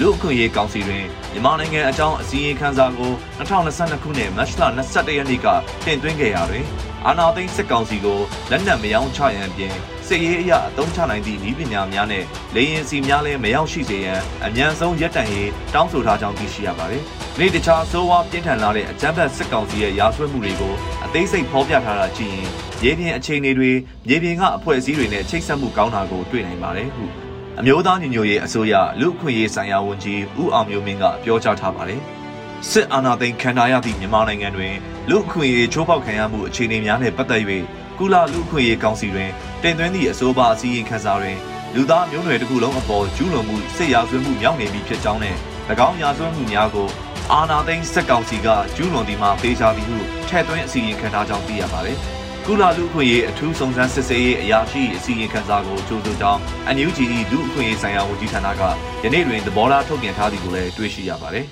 [0.00, 5.46] လူအခွင့်အရေးကောင်စီတွင်မြန်မာနိုင်ငံအကြောင်းအစည်းအဝေးခန်းစာကို2022ခုနှစ်မတ်လ22ရက်နေ့က
[5.86, 6.64] တင်သွင်းခဲ့ရာတွင်
[7.06, 9.74] အာနာသိန်းစစ်ကောင်စီကိုလက်နက်မယောင်းချရန်ပြင်
[10.06, 12.24] စစ်ရေးအရာအသုံးချနိုင်သည့်ဤပညာများနဲ့
[12.54, 17.02] လေရင်စီများလည်းမရောက်ရှိစေရန်အမြန်ဆုံးရပ်တန့်ရေးတောင်းဆိုထားကြောင်းသိရှိရပါတယ်။
[17.38, 20.74] နေ့တခြားဆိုးဝါးပြင်းထန်လာတဲ့အကြမ်းဖက်စစ်ကောင်စီရဲ့ရာဆွဲမှုတွေကို
[21.04, 22.48] အသေးစိတ်ဖော်ပြထားတာကြည့်ရင်
[22.84, 23.70] ရေပြင်အခြေအနေတွေ
[24.08, 27.25] မြေပြင်ကအဖွဲ့အစည်းတွေနဲ့ချိတ်ဆက်မှုကောင်းတာကိုတွေ့နိုင်ပါတယ်ဟု
[27.60, 32.00] အမျိုးသားညီညွတ်ရေးအစိုးရလူ့အခွင့်အရေးဆိုင်ရာဝန်ကြီးဦးအောင်မျိုးမင်းကပြောကြားထားပါတယ်။
[32.70, 34.74] စစ်အာဏာသိမ်းခံရသည့်မြန်မာနိုင်ငံတွင်
[35.08, 37.42] လူ့အခွင့်အရေးချိုးဖောက်ခံရမှုအခြေအနေများနဲ့ပတ်သက်၍
[37.98, 39.30] ကုလလူ့အခွင့်အရေးကောင်စီတွင်
[39.62, 41.38] တင်သွင်းသည့်အဆိုပါအစည်းအဝေးခန်းစာတွင်
[41.74, 45.36] လူသားမျိုးနွယ်တစ်ခုလုံးအပေါ်ကျူးလွန်မှုစစ်ရာဇဝတ်မှုမြောက်နေပြီဖြစ်ကြောင်းနဲ့၎
[45.88, 46.88] င်းရာဇဝတ်မှုများကို
[47.32, 49.98] အာဏာသိမ်းစစ်ကောင်စီကကျူးလွန်သည်မှာဖေးချသည်ဟု
[50.28, 51.98] ထည့်သွင်းအစီရင်ခံထားကြောင်းသိရပါတယ်။
[52.48, 56.40] ကုလလူခွင့်ရေးအထူးစုံစမ်းစစ်ဆေးရေးအရာရှိအစည်းအဝေးခန်းစာကိုကြိုးဆိုကြောင်း
[56.74, 56.98] NUG
[57.30, 58.62] လူအခွင့်ရေးဆိုင်ရာဝန်ကြီးဌာနက
[59.04, 61.46] ယနေ့တွင်သဘောထားထုတ်ပြန်ထားသည်ကိုလည်းတွေ့ရှိရပါတယ်။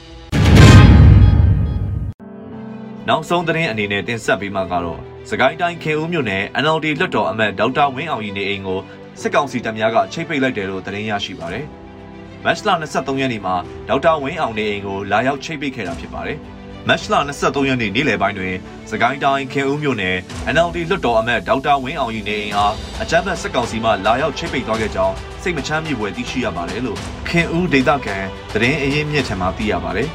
[3.09, 8.81] နောက်ဆုံးသတင်းအနေနဲ့တင်ဆက်ပေးမှာကတော့စကိုင်းတိုင်းခင်ဦးမြို့နယ် NLD လွှတ်တော်အမတ်ဒေါက်တာဝင်းအောင်ကြီးနေအိမ်ကို
[9.21, 11.65] စစ်ကောင်စီတပ်များကချိတ်ပိတ်လိုက်တယ်လို့သတင်းရရှိပါတယ်။
[12.45, 13.55] မတ်လ23ရက်နေ့မှာ
[13.89, 16.39] ဒေါက်တာဝင်းအောင်နေအိမ်ကိုလာရောက်ချိတ်ပိတ်ခဲ့တာဖြစ်ပါတယ်။
[16.89, 18.55] မတ်လ23ရက်နေ့နေ့လယ်ပိုင်းတွင်
[18.91, 20.17] စကိုင်းတိုင်းခင်ဦးမြို့နယ်
[20.55, 26.99] NLD လွှတ်တော်အမတ်ဒေါက်တာဝင်းအောင်ကြီးနေအိမ်အားအကြမ်းဖက်စစ်ကောင်စီမှလာရောက်ချိတ်ပိတ်သွားခဲ့ကြောင်းစိတ်မချမ်းမြေပွဲသိရှိရပါတယ်လို့
[27.29, 28.17] ခင်ဦးဒေသခံ
[28.53, 30.09] သတင်းအရင်းမြစ်ထံမှသိရပါတယ်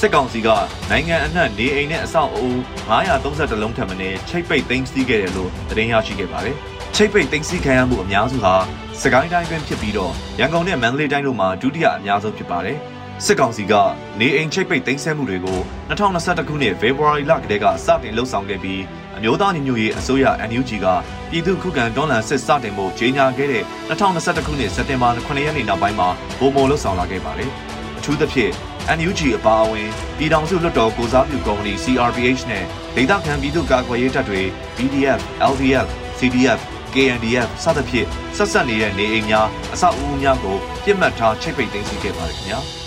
[0.00, 0.48] စစ်ကောင်စီက
[0.90, 2.46] နိုင်ငံအနှံ့နေအိမ်နဲ့အဆောက်အဦ
[2.90, 3.94] 932လုံးထပ်မံ
[4.28, 6.56] ချိတ်ပိတ်သိမ်းဆည်းခဲ့တယ်လို့သတင်းရရှိခဲ့ပါတယ်
[6.94, 8.54] ချိတ်ပိတ်သိမ်းဆည်းခံရမှုအများစုဟာ
[9.02, 12.78] စကိုင်းတိုင်းတွင်ဖြစ်ပြီးတော့ရန်ကုန်နဲ့မန္တလေးတိုင်းတို့မှာဒုတိယအများဆုံးဖြစ်ပါတယ်။
[13.24, 13.74] စစ်ကောင်စီက
[14.20, 15.58] နေအိမ်ချိတ်ပိတ်သိမ်းဆည်းမှုတွေကို
[15.88, 18.82] 2021ခုနှစ်ဖေဖော်ဝါရီလကတည်းကစတင်လှုပ်ဆောင်ခဲ့ပြီး
[19.16, 20.86] အမျိုးသားညီညွတ်ရေးအစိုးရ NUG က
[21.30, 27.50] ပြည်သူ့ခုခံတွန်းလှန်စစ်စတင်ဖို့ကြေညာခဲ့တဲ့2021ခုနှစ်စက်တင်ဘာ9ရက်နေ့နောက်ပိုင်းမှာပုံမလှုပ်ဆောင်လာခဲ့ပါတယ်။
[27.98, 28.52] အထူးသဖြင့်
[28.98, 29.88] NUG အပါအဝင်
[30.18, 32.64] ပြည်ထောင်စုလွှတ်တော်ကိုစားပြုကော်မတီ CRPH နဲ့
[32.96, 34.42] ဒေသခံပြည်သူ့ကာကွယ်ရေးတပ်တွေ
[34.76, 35.20] BDF,
[35.52, 35.88] LDF,
[36.18, 36.60] CDF
[36.94, 42.60] KNDF စသဖြင့်ဆက်ဆက်နေတဲ့နေအိမ်များအဆောက်အဦများကိုပြစ်မှတ်ထားချိတ်ပိတ်သိမ်းဆည်းခဲ့ပါတယ်ခင်ဗျာ။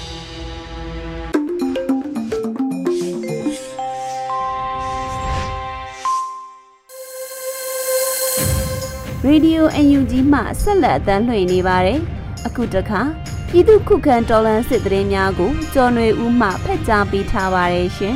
[9.27, 11.99] Radio UNG မှဆက်လက်အသံလွှင့်နေပါတယ်။
[12.47, 13.01] အခုတခါ
[13.49, 18.15] ပြည်သူခုခံတော်လှန်စစ်တရင်များကိုကျော်နေဦးမှဖက်ကြားပေးထားပါတယ်ရှင်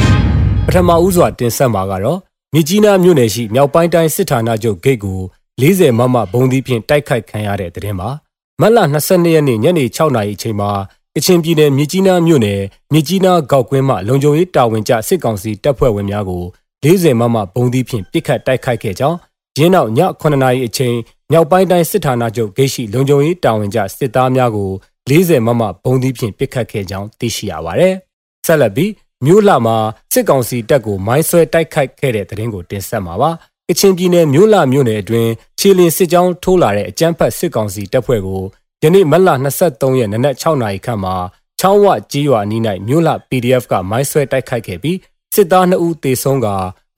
[0.66, 2.18] ။ပထမဦးစွာတင်ဆက်မှာကတော့
[2.54, 5.20] မြကြီးနားမြို့နယ်ရှိမြောက်ပိုင်းတိုင်းစစ်ဌာနချုပ်ဂိတ်ကို
[5.60, 8.08] 40မမဘုံသီးဖြင့်တိုက်ခိုက်ခံရတဲ့တရင်ပါ။
[8.60, 10.70] မတ်လ22ရက်နေ့ညနေ6နာရီအချိန်မှာ
[11.14, 12.60] ကချင်ပြည်နယ်မြကြီးနားမြို့နယ်
[12.92, 16.42] မြကြီးနားကောက်ကွင်းမှလုံခြုံရေးတာဝန်ကျစစ်ကောင်စီတပ်ဖွဲ့ဝင်များကို
[16.84, 19.18] 40မမဘုံသီးဖြင့်ပစ်ခတ်တိုက်ခိုက်ခဲ့ကြောင်း
[19.56, 20.94] ရင်းနောက်ည9နာရီအချိန်
[21.30, 24.70] မြောက်ပိုင်းတိုင်းစစ်ဌာနချုပ်ဂိတ်ရှိလုံခြုံရေးတာဝန်ကျစစ်သားများကို
[25.10, 27.94] 40မမဘုံသီးဖြင့်ပစ်ခတ်ခဲ့ကြောင်းသိရှိရပါတယ်။
[28.46, 28.90] ဆက်လက်ပြီး
[29.24, 29.76] မြို့လှမှာ
[30.12, 33.30] စစ်ကောင်စီတပ်ကိုမိုင်းဆွဲတိုက်ခိုက်ခဲ့တဲ့တဲ့ရင်ကိုတင်ဆက်မှာပါ။
[33.68, 38.42] ကချင်ပြည်နယ်မြို့လှမြို့နယ်အတွင်းခြေလင်စစ်ကြောင်းထိုးလာတဲ့အကြမ်းဖက်စစ်ကောင်စီတပ်ဖွဲ့ကို
[38.82, 39.28] ယနေ့မတ်လ
[39.62, 41.14] 23ရက်နနက်6နာရီခန့်မှာ
[41.60, 44.98] ချောင်းဝကြီးရွာနီး၌မြို့လှ PDF ကမိုင်းဆွဲတိုက်ခိုက်ခဲ့ပြီး
[45.34, 46.48] စစ်သား2ဦးသေဆုံးက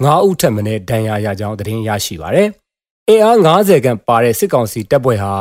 [0.05, 2.49] 9ဦးထက်မနည်းဒဏ်ရာရကြောင်းသတင်းရရှိပါရယ်။
[3.09, 5.33] အင်အား90ခန့်ပါတဲ့စစ်ကောင်စီတပ်ဖွဲ့ဟာ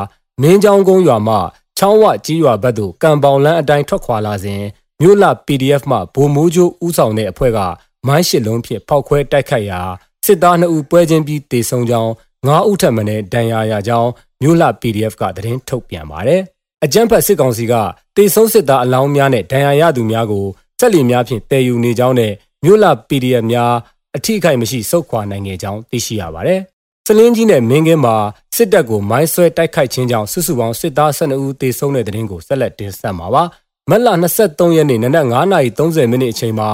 [0.41, 1.35] မင်းချောင်းကုန်းရွာမှ
[1.77, 4.61] ချောင်းဝကြီးရွာဘက်သို့ကံပေါင်လန်းအတိုင်းထွက်ခွာလာစဉ်
[5.01, 7.59] မြို့လ PDF မှဗိုလ်မိုးချိုးဦးဆောင်တဲ့အဖွဲ့က
[8.07, 9.81] မိုင်းရှစ်လုံးဖြင့်ဖောက်ခွဲတိုက်ခိုက်ရာ
[10.25, 12.11] စစ်သား2ဦးပွဲချင်းပြီးတေဆုံးကြောင်း
[12.45, 14.09] 9ဦးထက်မနည်းဒဏ်ရာရကြောင်း
[14.41, 16.41] မြို့လ PDF ကသတင်းထုတ်ပြန်ပါတယ်။
[16.83, 17.73] အကြမ်းဖက်စစ်ကောင်စီက
[18.15, 20.45] တေဆုံးစစ်သားအလောင်းများနဲ့ဒဏ်ရာရသူများကို
[20.79, 23.73] စက်လီများဖြင့်တည်ယူနေကြောင်းနဲ့မြို့လ PDF များ
[24.17, 26.61] အထိအခိုက်မရှိစုခွာနိုင်ခဲ့ကြောင်းသိရှိရပါတယ်။
[27.07, 28.15] စလင်းကြီးနဲ့မင်းကင်းမှာ
[28.55, 33.43] စစ်တပ်ကိုမိုင်းဆွဲတိုက်ခိုက်ခြင်းကြောင့်စုစုပေါင်းစစ်သား12ဦးသေဆုံးတဲ့တဲ့ရင်ကိုဆက်လက်တင်ဆက်မှာပါ။
[33.89, 34.07] မက်လ
[34.43, 36.69] 23ရက်နေ့နနက်9:30မိနစ်အချိန်မှာ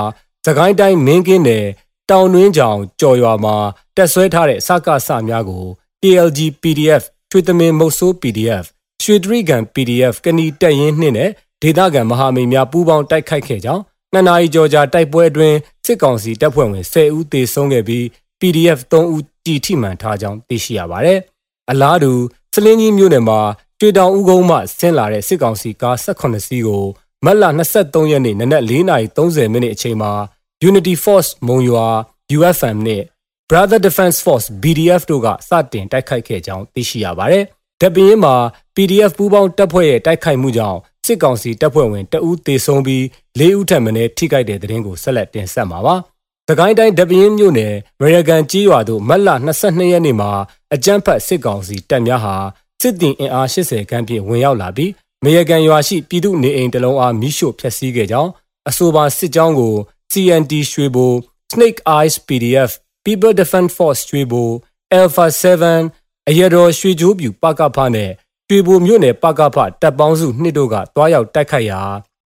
[0.46, 1.66] သခိုင်းတိုင်းမင်းကင်းနယ်
[2.12, 3.56] တောင်တွင်းကြောင်ကြော်ရွာမှာ
[3.96, 5.64] တက်ဆွဲထားတဲ့စကစများကို
[6.02, 8.66] TLG PDF ချွေသမင်မုတ်ဆိုး PDF
[9.04, 11.30] ရွှေတရိကန် PDF ကဏီတက်ရင်နှင့်နဲ့
[11.62, 18.04] ဒေသခံမဟာမိတ်များပူးပေါင်းတိုက်ခိုက်ခဲ့ကြောင်း နှစ်နာရီကျော်ကြာတိုက်ပွဲအတွင်းစစ်ကောင်စီတပ်ဖွဲ့ဝင်10ဦးသေဆုံးခဲ့ပြီး
[18.40, 21.20] PDF 3ဦးကြီးထိမှန်ထားကြောင်းသိရှိရပါတယ်။
[21.72, 22.12] အလားတူ
[22.54, 23.40] စလင်းကြီးမြို့နယ်မှာ
[23.80, 26.86] ကျွေတောင်ဦးကုန်းမှဆင်းလာတဲ့စစ်ကောင်စီကား18စီးကို
[27.26, 30.12] မတ်လ23ရက်နေ့နနက်4:30မိနစ်အချိန်မှာ
[30.70, 31.86] Unity Force မုံရွာ
[32.38, 33.04] UFM နဲ့
[33.50, 37.44] Brother Defense Force BDF တို့ကစတင်တိုက်ခိုက်ခဲ့ကြောင်းသိရှိရပါတယ်။
[37.82, 38.36] တပ်ပင်းမှာ
[38.76, 43.04] PDF ပူးပေါင်းတပ်ဖွဲ့ရဲ့တိုက်ခိုက်မှုကြောင့် စစ်ကောင်စီတပ်ဖွဲ့ဝင်တအူးသေဆုံးပြီး
[43.40, 45.96] ၄ဦးထပ်မံထိခိုက်တဲ့တဲ့ရင်ကိုဆက်လက်တင်ဆက်မှာပါ။
[46.50, 50.32] သကိုင်းတိုင်းဒပင်းမြို့နယ်အမေရိကန်ကြီးရွာသို့မတ်လ22ရက်နေ့မှာ
[50.74, 52.36] အကြမ်းဖက်စစ်ကောင်စီတပ်များဟာ
[52.82, 58.32] စစ်တင်အင်အား80ခန်းဖြင့်ဝင်ရောက်လာပြီးအမေရိကန်ရွာရှိပြည်သူနေအိမ်တလုံးအားမိရှို့ဖျက်ဆီးခဲ့ကြောင်း
[58.70, 59.74] အဆိုပါစစ်ကြောင်းကို
[60.12, 61.12] CND ရွှေဘို
[61.52, 62.72] Snake Eyes PDF
[63.06, 64.50] People Defense Force ရွှေဘို
[65.00, 65.26] Alpha
[65.80, 68.12] 7အရတော်ရွှေကြိုးပြူပကဖနဲ့
[68.50, 71.82] ရွှေဘိုမြို့နယ်ပကဖတပ်ပေါင်းစုနှစ်တို့ကတွားရောက်တိုက်ခိုက်ရာ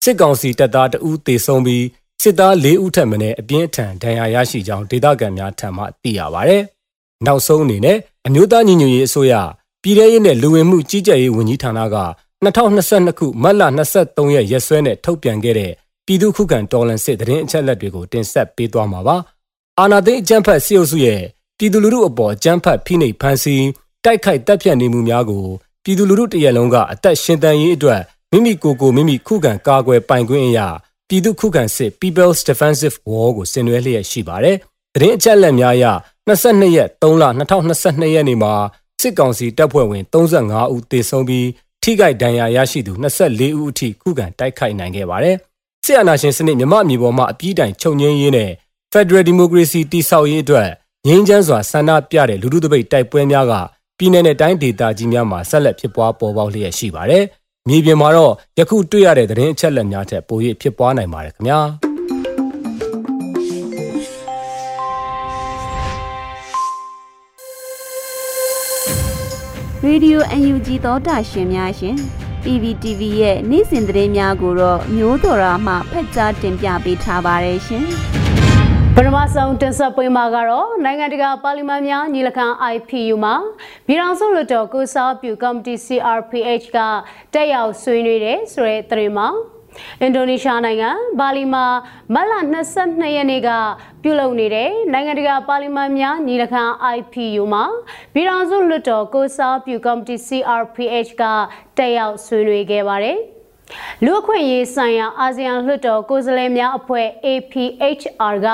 [0.04, 1.84] စစ်ကောင်စီတပ်သားတအူးသေဆုံးပြီး
[2.22, 6.54] စစ်သား၄ဦးထပ်မံအပြင်းထန်ဒဏ်ရာရရှိကြောင်းဒေသခံများထံမှသိရပါဗျ။
[7.26, 9.34] နောက်ဆုံးအနေနဲ့အမျိုးသားညီညွတ်ရေးအစိုးရ
[9.82, 11.96] ပြည်ထရေးနဲ့လူဝင်မှုကြီးကြပ်ရေးဝန်ကြီးဌာနက
[12.44, 13.62] 2022ခုမတ်လ
[13.98, 15.72] 23ရက်ရက်စွဲနဲ့ထုတ်ပြန်ခဲ့တဲ့
[16.06, 19.16] ပြည်သူခုခံတော်လှန်စစ်တရင်အချက်လက်တွေကိုတင်ဆက်ပေးသွားမှာပါ။
[19.80, 21.20] အာဏာသိမ်းအကြမ်းဖက်စစ်အုပ်စုရဲ့
[21.58, 23.66] ပြည်သူလူထုအပေါ်အကြမ်းဖက်ဖိနှိပ်ဖန်ဆီး
[24.04, 25.44] တိုက်ခိုက်တပ်ဖြတ်နေမှုများကို
[25.84, 28.00] ပြည်သူလူထုတရက်လုံးကအသက်ရှင်တန်ရေးအတွက်
[28.32, 30.68] မိမိကိုယ်ကိုမိမိခုခံကာကွယ်ပိုင်ခွင့်အရာ
[31.08, 34.56] ပြည်သူခုခံစစ် People's Defensive War ကိုဆင်နွှဲလျက်ရှိပါတယ်။
[34.94, 35.86] တရင်အချက်လက်များအရ
[36.28, 38.52] 22ရက်3လ2022ရက်နေ့မှာ
[39.00, 41.48] စစ်ကောင်စီတပ်ဖွဲ့ဝင်35ဦးသေဆုံးပြီး
[41.82, 45.36] ထိခိုက်ဒဏ်ရာရရှိသူ24ဦးအထိခုခံတိုက်ခိုက်နိုင်ခဲ့ပါတယ်။
[45.84, 48.50] စစ်အာဏာရှင်စနစ်မြမအမျိုးပေါ်မှာအပြည့်တိုင်ချုပ်ငင်းရေးနဲ့
[48.92, 50.68] Federal Democracy တည်ဆောက်ရေးအတွက်
[51.06, 53.52] ငြိမ်းချမ်းစွာဆန္ဒပြတဲ့လူထုတပိတ်တိုက်ပွဲများက
[53.98, 57.24] ပြည်내နဲ့တိုင်းဒေသကြီးများမှာဆက်လက်ဖြစ်ပွားပေါ်ပေါက်လျက်ရှိပါတယ်။
[57.68, 61.60] မြေပြင်မှာတော့ယခုတွေ့ရတဲ့သတင်းအချက်အလက်များထက်ပို၍ဖြစ်ပွားနိုင်ပါတယ်ခင်ဗျာ။
[69.86, 71.96] Radio UNG သောတာရှင်များရှင်
[72.44, 77.84] PPTV ရဲ့နေ့စဉ်သတင်းများကိုတော့မျိုးတော်ရာမှဖက်ကြားတင်ပြပေးထားပါတယ်ရှင်
[78.96, 83.34] ပထမဆုံးတင်ဆက်ပေးမှာကတော့နိုင်ငံတကာပါလီမန်များညီလခံ IPU မှာ
[83.86, 86.78] ပြည်ထောင်စုလွှတ်တော်ကိုစားပြုကော်မတီ CRPH က
[87.34, 89.28] တက်ရောက်ဆွေးနွေးတဲ့ဆိုတဲ့သတင်းမှာ
[90.00, 91.64] အင်ဒိုနီးရှားနိုင်ငံဘာလီမှာ
[92.14, 92.32] မတ်လ
[92.74, 93.50] 22ရက်နေ့က
[94.02, 96.62] ပြုလုပ်နေတဲ့နိုင်ငံတကာပါလီမန်များညီလာခံ
[96.96, 97.64] IPU မှာ
[98.14, 101.22] ပြည်ထောင်စုလွှတ်တော်ကိုစားပြုကော်မတီ CRPH က
[101.78, 103.18] တက်ရောက်ဆွေးနွေးခဲ့ပါတယ်။
[104.04, 108.48] လူအခွင့်အရေးဆိုင်ရာအာဆီယံလွှတ်တော်ကိုယ်စားလှယ်များအဖွဲ့ APHR က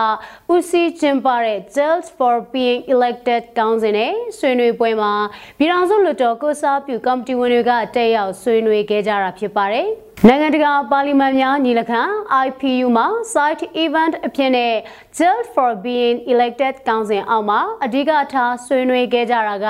[0.53, 5.13] ဦးစီးကျင်းပတဲ့ Dealt for Being Elected Council နဲ့ဆွေးနွေးပွဲမှာ
[5.59, 9.89] ပြည်ထောင်စုလွှတ်တော်ကိုစားပြုကော်မတီဝင်တွေကတက်ရောက်ဆွေးနွေးခဲ့ကြတာဖြစ်ပါတယ်။
[10.29, 12.01] နိုင်ငံတကာပါလီမန်များညီလာခံ
[12.47, 14.75] IPU မှာ site event အဖြစ်နဲ့
[15.17, 19.67] Jill for being elected council အောက်မှာအဓိကထားဆွေးနွေးခဲ့ကြတာက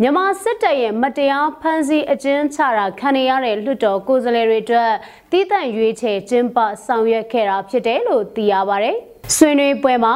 [0.00, 4.92] မြန်မာစစ်တပ်ရဲ့မတရားဖမ်းဆီးအကျဉ်းချတာခံရတဲ့လွှတ်တော်ကိုယ်စားလှယ်တွေအတွက်
[5.32, 8.92] တည်တံ့ရွေးချယ်ကျင်းပဆောင်ရွက်ခဲ့တာဖြစ်တယ်လို့သိရပါဗျ။
[9.36, 10.14] ဆွေးနွေးပွဲမှာ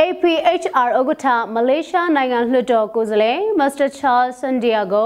[0.00, 3.86] APHR ဥက္ကဋ္ဌမလေးရှားနိုင်ငံလွှတ်တော်ကိုယ်စားလှယ် Mr.
[3.98, 5.04] Charles Santiago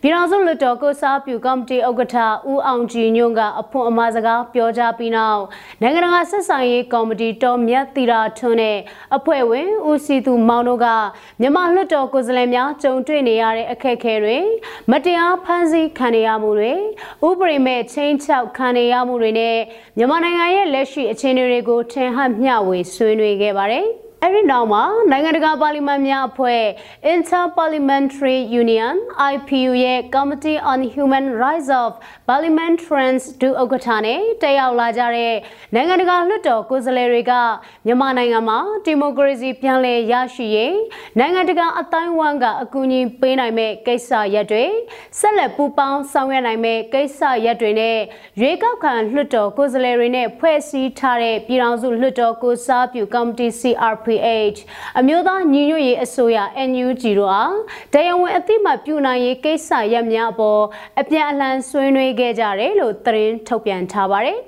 [0.00, 2.16] ပြည်ထောင်စုလွှတ်တော်ကိုစားပြုကော်မတီဥက္ကဋ္ဌ
[2.50, 5.42] ဦးအောင်ကြည်ညွန့်ကအဖွင့်အမှာစကားပြောကြားပြီးနောက်
[5.82, 8.78] နိုင်ငံတကာဆက်ဆံရေးကော်မတီတော်မြတ်သီရာထွန်းနဲ့
[9.16, 10.86] အဖွဲ့ဝင်ဦးစီသူမောင်တို့က
[11.40, 14.38] မြန်မာလွှတ်တော်ကိုယ်စားလှယ်များကြုံတွေ့နေရတဲ့အခက်အခဲတွေ
[14.90, 16.72] မတရားဖမ်းဆီးခံရမှုတွေ
[17.28, 19.56] ဥပဒေမဲ့ချင်းချောက်ခံရမှုတွေနဲ့
[19.96, 23.86] မြန်မာနိုင်ငံရဲ့လက်ရှိအခြေအနေတွေကိုထင်ဟပ်မျှဝေဆွေးနွေးခဲ့ပါတယ်။
[24.24, 26.62] အဲ့ဒီနောက်မှာနိုင်ငံတကာပါလီမန်များအဖွဲ့
[27.14, 28.94] Inter-Parliamentary Union
[29.32, 31.90] IPU ရဲ့ Committee on Human Rights of
[32.28, 35.34] Parliamentarians ဒုဥက္ကဋ္ဌနဲ့တက်ရောက်လာကြတဲ့
[35.74, 37.32] နိုင်ငံတကာလွှတ်တော်ကိုယ်စားလှယ်တွေက
[37.86, 40.76] မြန်မာနိုင်ငံမှာဒီမိုကရေစီပြန်လည်ရရှိရေး
[41.18, 44.64] နိုင်ငံတကာအတိုင်းအဝန်းကအကူအညီပေးနိုင်မဲ့ကိစ္စရပ်တွေ
[45.18, 47.98] ဆက်လက်ပူးပေါင်းဆောင်ရွက်နိုင်မဲ့ကိစ္စရပ်တွေနဲ့
[48.40, 54.58] ရွေးကောက်ခံလွှတ်တော်ကိုယ်စားလှယ်တွေနဲ့ဖွဲ့စည်းထားတဲ့ပြည်ထောင်စုလွှတ်တော်ကိုစားပြုကော်မတီ CRP CRPH
[54.98, 56.38] အမျိုးသားညီညွတ်ရေးအစိုးရ
[56.70, 57.56] NUG တို့အား
[57.92, 60.62] တရားဝင်အသိမှပြုနိုင်ရေးကိစ္စရပ်များအပေါ်
[61.00, 64.38] အပြန်အလှန်ဆွေးနွေးခဲ့ကြတယ်လို့သတင်းထုတ်ပြန်ထားပါတယ်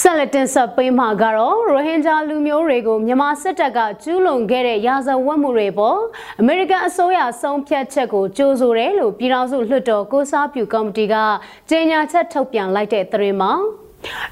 [0.00, 5.98] ဆက်လက်တင်ဆက်ပေးမှာကတော့ရိုဟင်ဂျာလူမျိုးတွေကိုမြန်မာစစ်တပ်ကကျူးလွန်ခဲ့တဲ့ရာဇဝတ်မှုတွေပေါ်
[6.40, 11.14] အမေရိကန်အစိုးရဆုံးဖြတ်ချက်ကိုကြိုးဆိုတယ်လို့ပြည်ထောင်စုလွှတ်တော်ကိုစားပြုကော်မတီက
[11.70, 13.52] ကြေညာချက်ထုတ်ပြန်လိုက်တဲ့သတင်းမှာ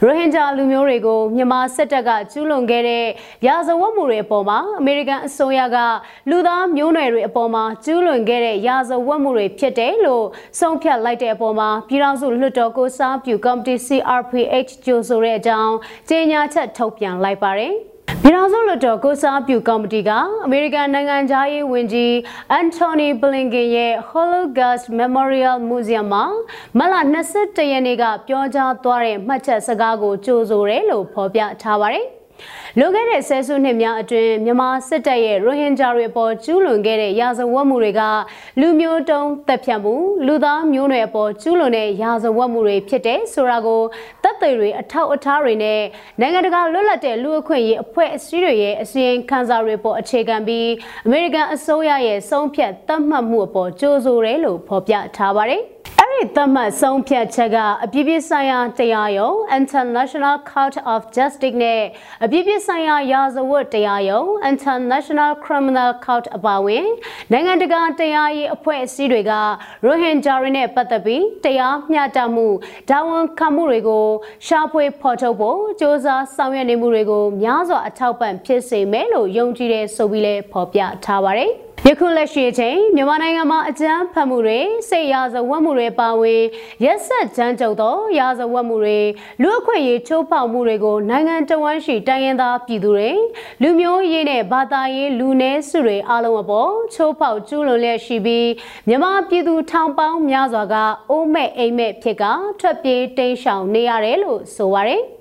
[0.02, 3.06] ရိုဟင်ဂျာလူမျိုးတွေကိုမြန်မာစစ်တပ်ကကျူးလွန်ခဲ့တဲ့
[3.46, 5.76] ရာဇဝတ်မှုတွေအပေါ်မှာအမေရိကန်အစိုးရက
[6.30, 10.26] လူသားမျိုးနွယ်တွေအပေါ်မှာကျူးလွန်ခဲ့တဲ့ရာဇဝတ်မှုတွေဖြစ်တယ်လို့
[10.60, 15.74] ဆုံးဖြတ်လိုက်တဲ့အပေါ်မှာပြည်ထောင်စုလွှတ်တော်ကိုစားပြုကော်မတီ CRPH ကြိုဆိုတဲ့အကြောင်း
[16.08, 17.74] ကြေညာချက်ထုတ်ပြန်လိုက်ပါတယ်။
[18.26, 20.10] ပြည်ထောင်စုလွှတ်တော်ကိုစားပြုကော်မတီက
[20.44, 22.14] အမေရိကန်နိုင်ငံသားရေးဝန်ကြီး
[22.52, 26.24] အန်တိုနီဘလင်ကင်ရဲ့ Holocaust Memorial Museum မှာ
[26.78, 26.94] မလ
[27.32, 32.06] 21ရက်နေ့ကပြောကြားသွားတဲ့မှတ်ချက်စကားကိုကြိုဆိုတယ်လို့ဖော်ပြထားပါတယ်။
[32.80, 38.02] လွန်ခဲ့တဲ့ဆယ်စုနှစ်များအတွင်းမြန်မာစစ်တပ်ရဲ့ရိုဟင်ဂျာတွေအပေါ်ကျူးလွန်ခဲ့တဲ့ရာဇဝတ်မှုတွေက
[38.60, 39.94] လူမျိုးတုံးတပ်ဖြတ်မှု
[40.26, 43.82] လူသားမျိုးနွယ်အပေါ်ကျူးလွန်တဲ့ရာဇဝတ်မှုတွေဖြစ်တဲ့ဆိုတာကို
[44.22, 45.80] တပ်တွေတွေအထောက်အထားတွေနဲ့
[46.20, 50.68] နိုင်ငံတကာလွတ်လပ်တဲ့လူအခွင့်အရေးအဖွဲ့အစည်းတွေရဲ့အစီရင်ခံစာတွေပေါ်အခြေခံပြီး
[51.06, 55.62] အမေရိကန်အစိုးရရဲ့ဆုံးဖြတ်သတ်မှတ်မှုအပေါ်ကြိုးဆိုတယ်လို့ဖော်ပြထားပါတယ်။
[55.98, 61.82] အဲ့ဒီသတ်မှတ်ဆုံးဖြတ်ချက်ကအပြည့်ပြည့်ဆိုင်ရာတရားရုံး International Court of Justice နဲ့
[62.24, 66.86] အပြည့်ပြည့်ဆိုင်ရာရာဇဝတ်တရားရုံး International Criminal Court အပါအဝင်
[67.32, 69.32] နိုင်ငံတကာတရားရေးအဖွဲ့အစည်းတွေက
[69.84, 72.46] ရိုဟင်ဂျာတွေနဲ့ပတ်သက်ပြီးတရားမျှတမှု
[72.90, 74.06] ဒါဝန်ခံမှုတွေကို
[74.46, 76.06] ရှာဖွေဖော်ထုတ်ဖို့စ조사
[76.36, 81.52] ဆောင်ရွက်နေမှုတွေကိုများစွာအထောက်ပံ့ဖြစ်စေမယ်လို့ယုံကြည်တဲ့ဆိုပြီးလဲဖော်ပြထားပါတယ်။
[81.84, 86.42] ယခုလက်ရှိအချိန်မြန်မာနိုင်ငံမှာအကြမ်းဖက်မှုတွေစိတ်ရာဇဝတ်မှုတွေပါဝင်
[86.84, 89.00] ရက်ဆက်ကြမ်းကြုတ်သောရာဇဝတ်မှုတွေ
[89.42, 93.10] လူအခွင့်အရေးချိုးဖောက်မှုတွေကိုနိုင်ငံတော်ဝန်ရှိတိုင်းရင်းသားပြည်သူတွေ
[93.62, 98.48] လူမျိုးရေးနဲ့ဘာသာရေးလူနည်းစုတွေအားလုံးအပေါ်ချိုးဖောက်ကျူးလွန်လျက်ရှိပြီး
[98.88, 100.74] မြန်မာပြည်သူထောင်ပေါင်းများစွာက
[101.10, 102.24] အိုးမဲ့အိမ်မဲ့ဖြစ်က
[102.60, 105.15] ထွက်ပြေးတိမ်းရှောင်နေရတယ်လို့ဆိုပါရယ်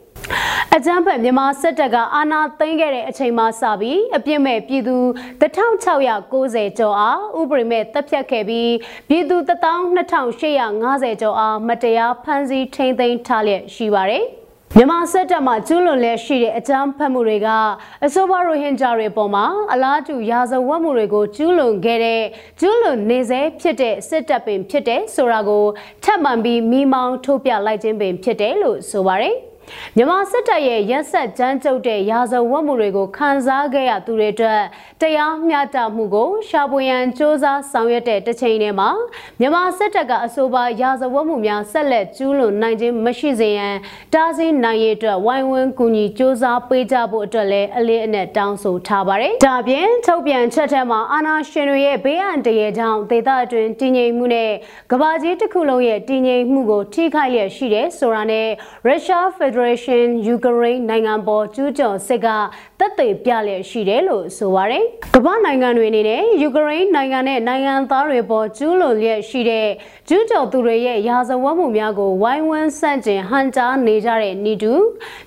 [0.75, 4.97] အကြမ်းဖက်မြန်မာစစ်တပ်ကအာဏာသိမ်းခဲ့တဲ့အချိန်မှစပြီးအပြစ်မဲ့ပြည်သူ
[5.41, 8.71] 1690ကျော်အားဥပဒေမဲ့တပ်ဖြတ်ခဲ့ပြီး
[9.09, 14.25] ပြည်သူ12850ကျော်အားမတရားဖမ်းဆီးထိန်းသိမ်းထားလျက်ရှိပါတယ်။
[14.77, 17.47] မြန်မာစစ်တပ်မှကျူးလွန်လျက်ရှိတဲ့အကြမ်းဖက်မှုတွေက
[18.05, 22.23] အဆိုပါရိုဟင်ဂျာတွေပေါ်မှာအလားတူရာဇဝတ်မှုတွေကိုကျူးလွန်ခဲ့တဲ့
[22.59, 25.65] ကျူးလွန်နေစေဖြစ်တဲ့စစ်တပ်ပင်ဖြစ်တဲ့ဆိုတာကို
[26.03, 29.35] ထပ်မံပြီးမိမောင်းထုတ်ပြလိုက်ခြင်းပင်ဖြစ်တယ်လို့ဆိုပါတယ်။
[29.96, 34.60] မြန်မာစစ်တပ်ရဲ့ရက်ဆက်ကြမ်းကြုတ်တဲ့ရာဇဝတ်မှုတွေကိုခံစားခဲ့ရသူတွေအတွက်
[35.00, 38.90] တရားမျှတမှုကိုရှာဖွေရန်စ조사ဆောင်ရွက်တဲ့တစ်ချိန်တည်းမှာ
[39.40, 43.74] မြန်မာစစ်တပ်ကအဆိုပါရာဇဝတ်မှုများဆက်လက်ကျူးလွန်နိုင်ခြင်းမရှိစေရန်
[44.14, 54.50] တားဆီးနိုင်ရေးအတွက်ဝိုင်းဝန်းကူညီစ조사ပေးကြဖို့အတွက်လည်းအလေးအနက်တောင်းဆိုထားပါတယ်။ဒါပြင်ထုတ်ပြန်ချက်ထဲမှာအာဏာရှင်တွေရဲ့ဘေးအန္တရာယ်ကြောင့်ဒေသအတွင်းတည်ငြိမ်မှုနဲ့
[54.92, 58.48] ကမ္ဘာကြီးတစ်ခုလုံးရဲ့တည်ငြိမ်မှုကိုထိခိုက်လျက်ရှိတယ်ဆိုတာနဲ့
[58.86, 62.27] ရုရှားဖက် ဒရယ်ရှင်းယူကရိန်းနိုင်ငံပေါ်ကျူးကျော်စစ်က
[62.79, 69.67] တပ်သိပြလျက်ရှိတယ်လို့ဆိုပါရယ်ကမ္ဘာနိုင်ငံတွေအနေနဲ့ယူကရိန်းနိုင်ငံနဲ့နိုင်ငံသားတွေပေါ်ကျူးလွန်လျက်ရှိတဲ့
[70.09, 74.73] ကျူးကျော်သူတွေရဲ့ရာဇဝတ်မှုများကိုဝိုင်းဝန်းဆန့်ကျင်ဟန်တာနေကြတဲ့နေတူ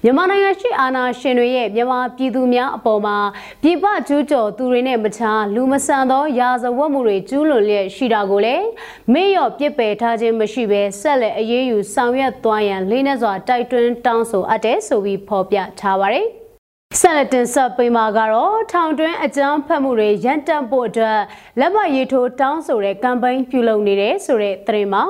[0.03, 3.17] မြန်မာနိုင်ငံရှိအာဏာရှင်တွေရဲ့မြန်မာပြည်သူများအပေါ်မှာ
[3.63, 8.67] ပြည်ပကျူးကျော်သူတွေနဲ့မခြားလူမဆန်သောရာဇဝတ်မှုတွေကျူးလွန်လျက်ရှိတာကိုလည်း
[9.13, 16.27] မေ့လျော့ပြစ်ပယ်ထားခြင်းမရှိဘဲဆက်လက်အရေးယူဆောင်ရွက်သွားရန်လေးနက်စွာတိုက်တွန်းတောင်းဆိုအပ်တယ်ဆိုပြီးဖော်ပြထားပါတယ်။
[17.01, 21.19] ဆက်လက်တင်ဆက်ပေးမှာကတော့ထောင်တွင်းအကြမ်းဖက်မှုတွေရန်တန့်ဖို့အတွက်
[21.61, 25.05] လက်မှတ်ရေးထိုးတောင်းဆိုတဲ့ကမ်ပိန်းပြုလုပ်နေတဲ့ဆိုတဲ့သတင်းမှာ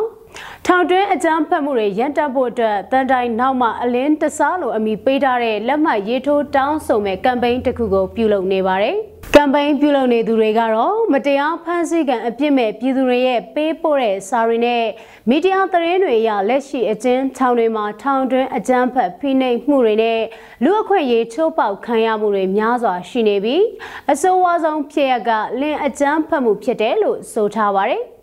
[0.66, 8.96] ထောင်တွင်းအကြမ်းဖက်မှုတွေရန်တပ်ဖို့အတွက်တန်တိုင်နောက်မှအလင်းတစားလိုအမိပေးထားတဲ့လက်မှတ်ရေးထိုးတောင်းဆိုမဲ့ကမ်ပိန်းတစ်ခုကိုပြုလုပ်နေပါတယ်။
[9.34, 14.84] ကမ်ပိန်းပြုလုပ်နေသူတွေကတော့မတရားဖမ်းဆီးခံအပြစ်မဲ့ပြည်သူတွေရဲ့ပေးပို့တဲ့စာတွေနဲ့
[15.28, 20.20] မီဒီယာသတင်းတွေအရလက်ရှိအကျဉ်းထောင်တွေမှာထောင်တွင်းအကြမ်းဖက်ဖိနှိပ်မှုတွေနဲ့
[20.64, 23.64] လူအခွင့်အရေးချိုးဖောက်ခံရမှုတွေများစွာရှိနေပြီး
[24.12, 28.04] အဆိုးဝါးဆုံးဖြစ်ရကလင်းအကြမ်းဖက်မှုဖြစ်တယ်လို့ဆိုထားပါတယ်။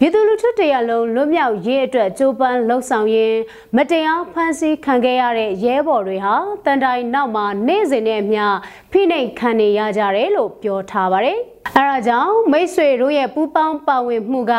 [0.00, 3.38] ပြည်သူလူထုတရလုံးလွတ်မြောက်ရေးအတွက်ကြိုးပမ်းလှုပ်ဆောင်ရင်း
[3.76, 8.44] မတရားဖမ်းဆီးခံခဲ့ရတဲ့ရဲဘော်တွေဟာတန်တိုင်နောက်မှာနေ့စဉ်နဲ့မျှ
[8.90, 11.40] ဖိနှိပ်ခံနေရကြတယ်လို့ပြောထားပါတယ်။
[11.72, 14.54] အဲဒါကြောင့်မိတ်ဆွေတို့ရဲ့ပူးပေါင်းပါဝင်မှုက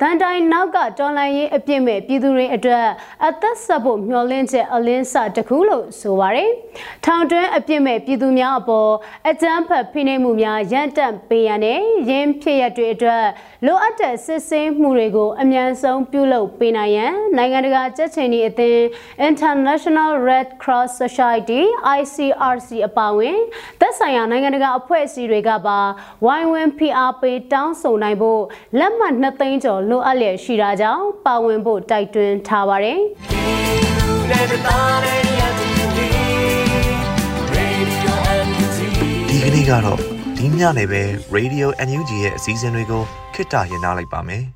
[0.00, 2.86] တန်တိုင်နောက်ကတော်လှန်ရေးအပြစ်မဲ့ပြည်သူတွေအတွက်
[3.26, 6.50] အသက်ဆက်ဖို့မျှော်လင့်ချက်အလင်းစတစ်ခုလို့ဆိုပါတယ်။
[7.04, 8.92] ထောင်တွင်းအပြစ်မဲ့ပြည်သူများအပေါ်
[9.30, 13.24] အကြမ်းဖက်ဖိနှိပ်မှုများရန်တပ်ပေးရတဲ့ရင်းဖြစ်ရတွေအတွက်
[13.66, 18.80] လိုအပ်တဲ့စစ်ဆေးမှုတွေကိုအမြန်ဆုံးပြုလုပ်ပေးနိုင်ရန်နိုင်ငံတကာကြက်ချင်ဒီအသင်း
[19.28, 21.60] International Red Cross Society
[21.98, 23.38] ICRC အပါအဝင်
[23.80, 25.78] သက်ဆိုင်ရာနိုင်ငံတကာအဖွဲ့အစည်းတွေကပါ
[26.24, 28.42] ဝိုင်းဝန်းဖိအားပေးတောင်းဆိုနိုင်ဖို့
[28.78, 32.98] လက်မှတ်2သိန်းကျော်လိုအပ်လျက်ရှိတာကြောင့်ပါဝင်ဖို့တိုက်တွန်းထားပါတယ်။
[39.30, 39.98] ဒီကနေ့ကတော့
[40.36, 41.02] ဒီညနေပဲ
[41.36, 43.02] Radio NUG ရဲ့အစည်းအဝေးကို
[43.34, 44.44] ခਿੱတရနာလိုက်ပါမယ်။